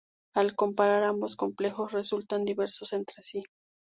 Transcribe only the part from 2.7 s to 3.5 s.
entre sí.